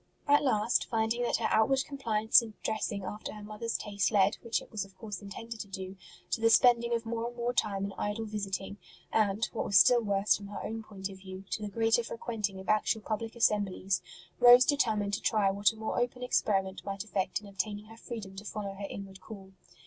[0.27, 4.35] At last, finding that her outward compliance in dressing after her mother s taste led,
[4.41, 5.95] which it was of course intended to do,
[6.31, 8.77] to the spending of more and more time in idle visiting,
[9.13, 12.59] and, what was still worse from her own point of view, to the greater frequenting
[12.59, 14.01] of actual public assemblies,
[14.39, 18.35] Rose determined to try what a more open experiment might effect in obtaining her freedom
[18.37, 19.51] to follow her inward call.